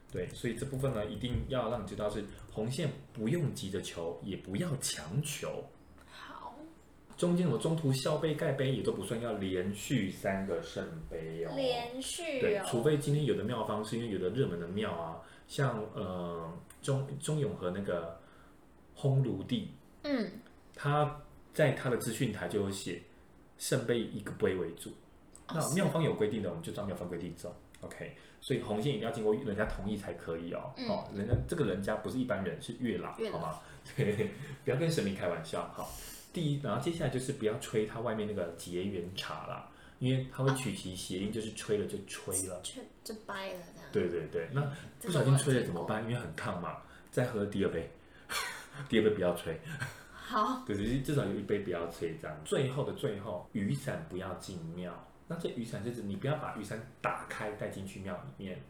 [0.09, 5.65] 对，所以这部分呢，一定要让你知道是红线，不用急着求，也不要强求。
[6.09, 6.55] 好，
[7.17, 11.51] 中间我中途消杯盖杯也都不算，要连续三个圣杯哦。
[11.55, 12.41] 连续、哦。
[12.41, 18.17] 对，除非今天有的妙方是因为有的热门的庙啊，像呃中中永和那个
[18.95, 20.31] 烘炉地，嗯，
[20.73, 21.21] 他
[21.53, 23.01] 在他的资讯台就有写
[23.57, 24.91] 圣杯一个杯为主，
[25.49, 27.53] 哦、那妙方有规定的，我们就照妙方规定走。
[27.81, 28.15] OK。
[28.39, 30.73] 所以红线一定要经过人家同意才可以哦。
[30.77, 33.59] 嗯、哦，人家这个人家不是一般人，是月老，月老好吗？
[33.95, 34.31] 对，
[34.63, 35.67] 不要跟神明开玩笑。
[35.73, 35.89] 好，
[36.31, 39.69] 第一，然后接下来就是不要吹它外面那个结缘茶啦，
[39.99, 43.89] 因为它会取其谐音，就是吹了就吹了，吹就掰了这样。
[43.91, 44.61] 对对对，那
[45.01, 46.03] 不小心吹了怎么办？
[46.03, 46.77] 因为很烫嘛，
[47.11, 47.89] 再喝第二杯，
[48.89, 49.59] 第二杯不要吹。
[50.11, 52.37] 好，可是至少有一杯不要吹这样。
[52.43, 54.93] 最后的最后，雨伞不要进庙。
[55.27, 58.61] 那这雨伞就是你不要把雨伞打开带进去庙里面，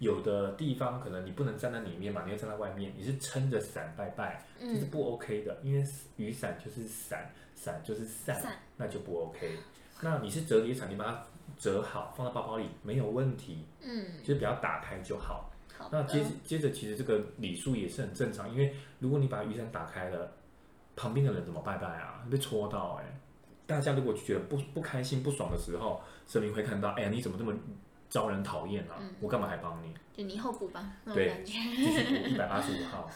[0.00, 5.84] 有的地方可能你不能站在里面嘛，你要站在外面，你是撑着伞拜拜，这是不 OK 的，因为
[6.16, 9.56] 雨伞就是伞，伞就是伞，那就不 OK。
[10.00, 11.22] 那你是折叠伞，你把它
[11.58, 15.52] 折好放在包包里没有问题，嗯，就是不要打开就好。
[15.76, 20.32] 好，那接接着其实这个礼数也是很正常，因为如果你把雨伞打开了，
[20.96, 22.26] 旁边的人怎么拜拜啊？
[22.30, 23.19] 被戳到哎、欸。
[23.70, 27.54] 大家如果觉得不不开心、不爽的时候，神明会看到，哎呀，你怎么这么
[28.08, 28.98] 招人讨厌啊？
[29.00, 29.94] 嗯、我干嘛还帮你？
[30.12, 30.92] 就你以后补吧。
[31.14, 33.08] 对，继续补一百八十五号。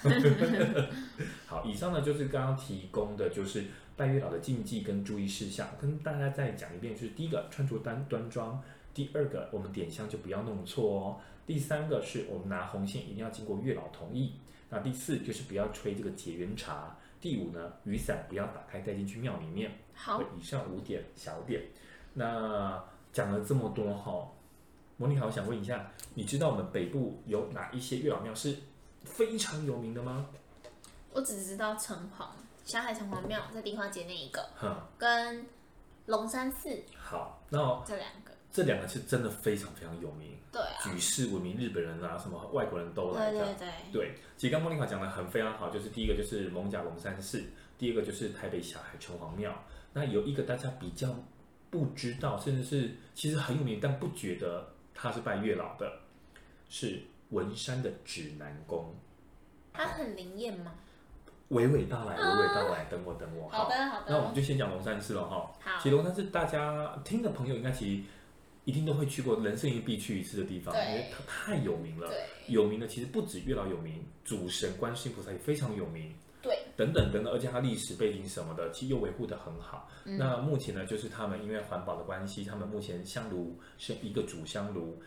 [1.46, 3.64] 好，以上呢就是刚刚提供的就是
[3.96, 6.94] 拜月老的禁忌跟注意事项，跟大家再讲一遍。
[6.94, 8.56] 就是第一个，穿着端端庄；
[8.94, 14.34] 第二个，我们点香就不要弄错哦；第三个是我们拿红线一定要经过月老同意；
[14.70, 16.96] 那第四就是不要吹这个结缘茶。
[17.24, 19.72] 第五呢，雨伞不要打开带进去庙里面。
[19.94, 21.62] 好，以上五点小点。
[22.12, 22.84] 那
[23.14, 24.30] 讲了这么多哈，
[24.98, 28.54] 莫妮卡，我想问一下，你知道我们北部有哪一些月老庙是
[29.04, 30.26] 非常有名的吗？
[31.14, 32.26] 我只知道城隍，
[32.62, 35.46] 霞海城隍庙在梨花街那一个，嗯，跟
[36.04, 36.78] 龙山寺。
[36.94, 38.23] 好，那这两个。
[38.54, 44.14] 这两个是真的非常非常有名，对啊，举世闻名，日本人啊，什么外国人都来的，对对对，对。
[44.36, 47.42] 其实刚莫妮卡讲的很非常好，就是第一个就是艋甲龙山寺，
[47.76, 49.52] 第二个就是台北小海城隍庙。
[49.92, 51.12] 那有一个大家比较
[51.68, 55.90] 不知道，甚至是其实很有名，但不觉得他是拜月老的，
[56.68, 58.94] 是文山的指南宫。
[59.72, 60.74] 它很灵验吗？
[61.50, 63.48] 娓娓道来，娓娓道来，等我等我。
[63.48, 64.06] 好的好的。
[64.10, 65.50] 那我们就先讲龙山寺了哈。
[65.60, 65.76] 好。
[65.82, 68.02] 其实龙山寺大家听的朋友应该其实。
[68.64, 72.10] 一定都会去过，人生一定必去一次的地方，因为它太有名了。
[72.48, 76.12] 有名的其实不止月老有名，主神观世音菩萨也非常有名。
[76.42, 79.90] 对，等等等等，而且它历史背景什么的，其实又维护的很好。
[80.04, 85.00] 嗯、那目前呢，就是他们因为环保的关系，他们目前香炉是一个主香炉，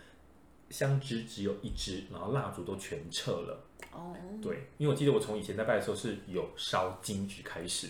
[0.72, 3.64] 香枝只有一支，然后蜡烛都全撤了。
[3.92, 7.88] 哦，对，因为我记得我从以前在拜的时候是有烧金纸开始。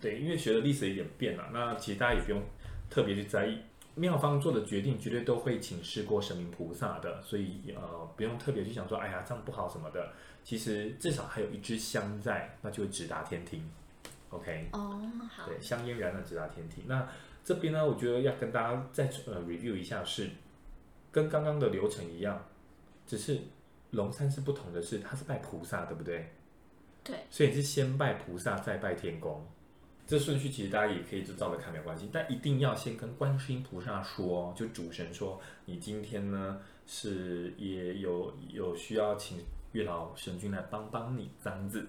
[0.00, 2.42] 对，因为学的历史有点变了，那其实大家也不用
[2.88, 3.58] 特别去在意。
[3.98, 10.12] 庙方做的决定绝对都会请示过神明菩萨的，所以呃不用特别去想说，哎呀这样不好什么的。
[10.44, 13.68] 其实至少还有一支香在，那就会直达天庭。
[14.30, 16.84] OK，哦好，对，香烟燃了直达天庭。
[16.86, 17.06] 那
[17.44, 20.30] 这边呢，我觉得要跟大家再呃 review 一下是，是
[21.10, 22.42] 跟刚刚的流程一样，
[23.06, 23.40] 只是
[23.90, 26.30] 龙山是不同的是，它是拜菩萨，对不对？
[27.02, 29.46] 对，所以你是先拜菩萨，再拜天公。
[30.08, 41.86] 这顺序其实大家也可以就照着看没有关系，但一定要先跟观世音菩萨说，就主神说，你今天呢是也有有需要请月老神君来帮帮你这样子。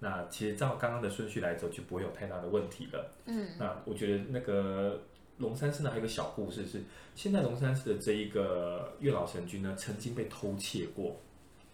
[0.00, 3.10] 那其实照刚刚的顺序来走，就不会有太大的问题了。
[3.24, 5.00] 嗯，那我觉得那个
[5.38, 6.82] 龙山寺呢还有一个小故事是，
[7.14, 11.16] 现在龙山寺的这一个月老神君呢曾经被偷窃过，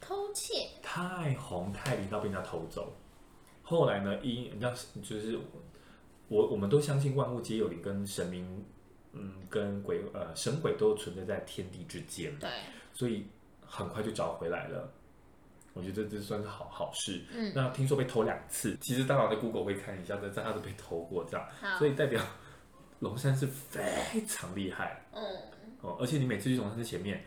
[0.00, 2.92] 偷窃，太红太灵到被人家偷走。
[3.62, 5.38] 后来呢，因你知道，就是
[6.28, 8.64] 我我们都相信万物皆有灵，跟神明，
[9.12, 12.38] 嗯，跟鬼呃神鬼都存在在天地之间。
[12.38, 12.48] 对，
[12.92, 13.26] 所以
[13.64, 14.92] 很快就找回来了。
[15.74, 17.22] 我觉得这算是好好事。
[17.32, 22.20] 嗯，那听说被偷两次，其实大佬在 Google 会看一下，这他都被偷过这样，好所以代表
[22.98, 23.80] 龙山是非
[24.26, 25.06] 常厉害。
[25.12, 25.22] 嗯，
[25.82, 27.24] 哦，而且你每次去龙山寺前面，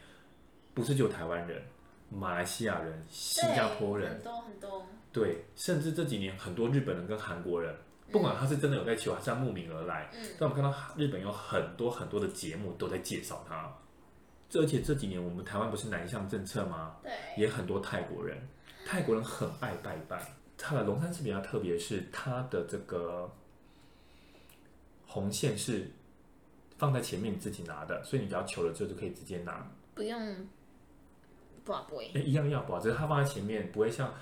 [0.74, 1.64] 不是只有台湾人、
[2.10, 7.74] 马来西亚人、新加坡人，很多很多，对，甚至这几年很多日本人跟韩国人，
[8.12, 13.74] 不管他是真的有在求，还是他慕名而来，嗯，但我们看到日本有很多很多的节目都在介绍他。
[14.54, 16.98] 而且这几年我们台湾不是南向政策吗？
[17.02, 18.38] 对，也很多泰国人，
[18.86, 20.22] 泰国人很爱拜拜。
[20.58, 23.32] 他的龙山寺比较特别，是它的这个
[25.08, 25.90] 红线是
[26.78, 29.66] 放在前面你自己拿的，所以你只要求了之后就可以直接拿。
[29.96, 30.48] 不用，
[31.64, 31.74] 不
[32.14, 34.14] 哎，一样要保，只是它放在前面，不会像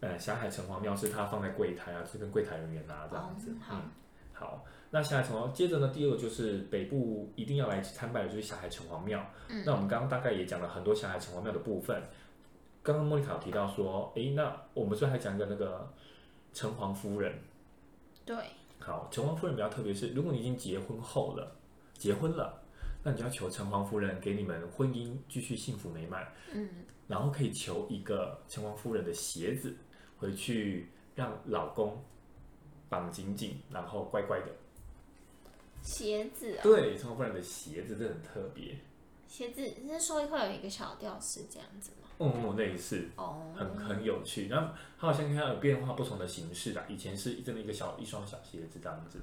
[0.00, 3.50] 呃霞海城隍庙是他放在柜台啊，是跟柜台人员拿这样子。
[3.50, 3.90] 哦、好、嗯，
[4.32, 4.64] 好。
[4.88, 9.24] 那霞海城隍，接着呢，第二个就是北部一定要来参拜的就是霞海城隍庙。
[9.48, 12.00] 嗯，那我们刚刚大概也讲了很多霞海城隍庙的部分。
[12.82, 15.92] 刚刚莫妮卡有提到说，诶，那我们最后还讲一个那个
[16.52, 17.36] 城隍夫人。
[18.24, 18.36] 对。
[18.78, 21.56] 好，城隍夫人比较特别是，如果你已经结婚后了，
[21.94, 22.62] 结婚了，
[23.02, 26.24] 那你就要求城隍夫人给你们婚姻继续幸福美满。
[26.54, 26.68] 嗯。
[27.08, 29.76] 然后可以求一个城隍夫人的鞋子，
[30.26, 32.02] 回去让老公
[32.88, 34.46] 绑紧紧，然后乖乖的。
[35.80, 36.60] 鞋子、哦。
[36.64, 38.76] 对，城隍夫人的鞋子真的很特别。
[39.28, 42.08] 鞋子是说会有一个小吊饰这样子吗？
[42.18, 43.08] 嗯，类似。
[43.14, 43.52] 哦。
[43.54, 46.84] 很很有趣，然后它好像看有变化不同的形式啦。
[46.88, 49.20] 以前是真的一个小一双小鞋子这样子，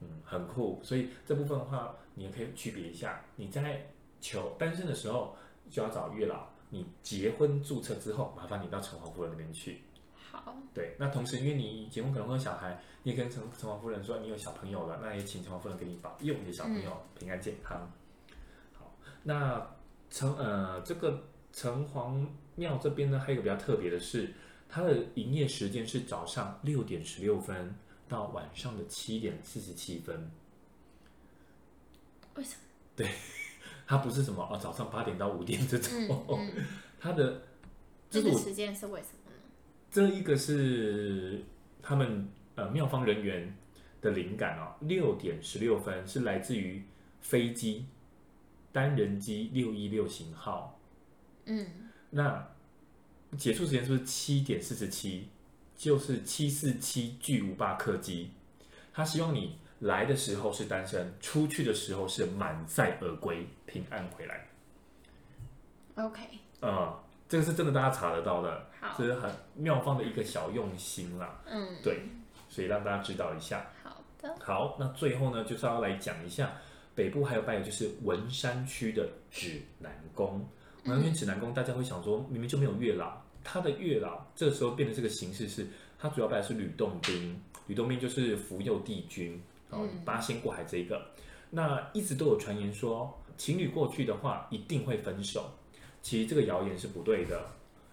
[0.00, 0.80] 嗯，很酷。
[0.82, 3.24] 所以这部分的话，你也可以区别一下。
[3.36, 3.86] 你在
[4.20, 5.36] 求单身的时候
[5.70, 9.82] 就要找月老，你结婚注册之后，麻烦你到城隍夫人那边去。
[10.44, 10.56] 好。
[10.74, 17.90] 对，那同时因为你结婚可能会有小孩，你也跟城城隍夫人说你有小朋友了，那也请城隍夫人给你保佑你的小朋友、嗯、平安健康。
[18.78, 19.74] 好，那
[20.10, 24.32] 城呃这个城隍庙这边呢，还有一个比较特别的是，
[24.68, 27.74] 它的营业时间是早上六点十六分
[28.08, 30.30] 到晚上的七点四十七分。
[32.36, 32.60] 为什么？
[32.94, 33.10] 对，
[33.86, 36.66] 它不是什么哦，早上八点到五点这种，嗯嗯、
[37.00, 37.42] 它的
[38.10, 39.17] 这个时间是为什么？
[39.90, 41.42] 这一个是
[41.82, 43.56] 他们呃妙方人员
[44.00, 46.82] 的灵感哦，六点十六分是来自于
[47.20, 47.86] 飞机
[48.72, 50.78] 单人机六一六型号，
[51.46, 51.66] 嗯，
[52.10, 52.48] 那
[53.36, 55.28] 结束时间是不是七点四十七？
[55.74, 58.32] 就是七四七巨无霸客机，
[58.92, 64.48] 他希望你来的时候是单身，出去的时候是满载而归，平安回来。
[65.94, 66.20] OK，
[66.60, 68.64] 呃，这个是真的，大家查得到的。
[68.80, 71.40] 好，这是很妙方的一个小用心啦。
[71.46, 72.00] 嗯，对，
[72.48, 73.66] 所以让大家知道一下。
[73.82, 74.34] 好的。
[74.40, 76.50] 好，那最后呢，就是要来讲一下
[76.94, 80.48] 北部还有拜的就是文山区的指南宫。
[80.84, 85.66] 文山区指南宫，大家会想说，明明就没有月老，他的月老这个时候变的这个形式是，
[85.98, 87.38] 他主要拜的是吕洞宾。
[87.66, 89.38] 吕洞宾就是福佑帝君，
[89.70, 91.06] 然后，八仙过海这一个。
[91.50, 95.50] 那一直都有传言说，情侣过去的话一定会分手。
[96.08, 97.50] 其实这个谣言是不对的。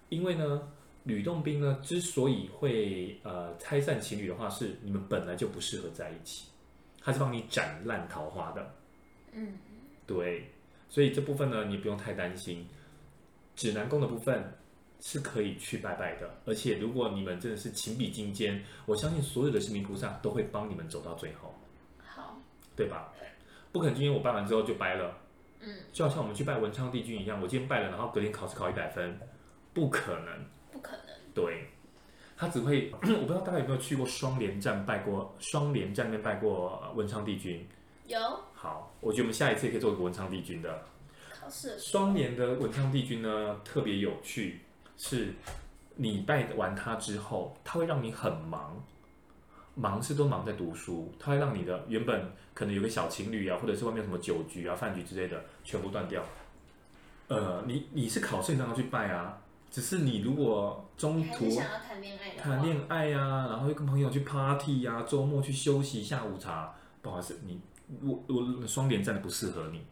[0.08, 0.72] 因为呢，
[1.04, 6.48] 吕洞宾呢之所以会呃拆散情侣的话，是你们本来就不适合在一起，
[7.02, 8.74] 他是帮你斩烂桃花的。
[9.34, 9.58] 嗯，
[10.08, 10.50] 对，
[10.88, 12.66] 所以这部分呢，你不用太担心。
[13.54, 14.54] 指南宫的部分
[15.02, 21.54] 是可以去拜拜的，而且如果你们真的是情比金坚，我相信所有的神明菩萨都会帮你们走到最后。
[21.98, 22.40] 好，
[22.78, 23.12] 对吧？
[23.74, 25.18] 不可能今天我拜完之后就掰了。
[25.62, 29.20] 嗯，就好像我们去拜文昌帝君一样，我今天拜了，然后隔天考试考一百分。
[29.74, 31.08] 不可能，不可能。
[31.34, 31.68] 对，
[32.38, 37.68] 他只会， 我不知道大家有没有去过双连站拜过，双连站那边拜过文昌帝君。
[38.08, 38.18] 有。
[38.54, 40.84] 好，我觉得我们下一次也可以做一个文昌帝君的。
[41.38, 41.78] 考试。
[41.78, 44.62] 双连的文昌帝君呢，特别有趣，
[44.96, 45.34] 是
[45.96, 48.82] 你拜完他之后，他会让你很忙，
[49.76, 56.24] 忙是都忙在读书，它会让你的原本可能有个小情侣啊，或者是外面什么酒局啊、饭局之类的，全部断掉。
[57.28, 59.42] 呃，你你是考试你当然去拜啊？
[59.70, 67.60] 只是你如果中途想要谈恋爱，谈恋爱啊，然后又跟朋友去 party 呀、啊，周末去休息下午茶，不好意思，你
[68.02, 69.86] 我我双连站的不适合你。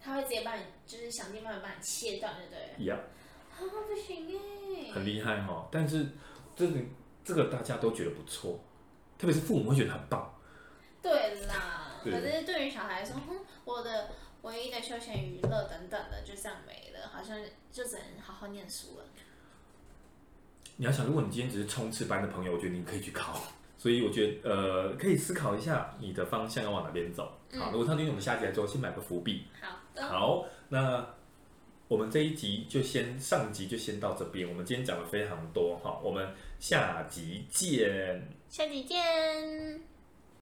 [0.00, 2.86] 他会直接帮你，就是想尽办法把你切断，对不对？
[2.86, 3.62] 呀、yeah.
[3.62, 4.92] 啊，不行哎。
[4.92, 6.06] 很厉害哈、哦，但是
[6.56, 6.78] 这个
[7.22, 8.58] 这个大家都觉得不错，
[9.22, 10.34] 特别是父母会觉得很棒，
[11.00, 11.92] 对啦。
[12.02, 14.08] 可是对于小孩来说，哼，我的
[14.42, 17.38] 唯一的休闲娱乐等等的就这样没了，好像
[17.70, 19.04] 就只能好好念书了。
[20.74, 23.40] 你要想，如果你今天只是冲刺班的朋友，我觉得你可以去考。
[23.78, 27.38] 所以我觉得，呃，可以思考一下你的方向要往哪边走。
[27.56, 29.46] 好，如果他决定，我们下集来做，先买个伏笔。
[29.60, 31.06] 好的，好，那。
[31.92, 36.26] 我们这一集就先上集就先到这边我们今天讲的非常多哈我们
[36.58, 38.26] 下集见。
[38.48, 39.91] 下集见。